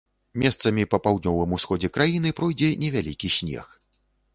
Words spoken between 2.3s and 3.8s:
пройдзе невялікі снег.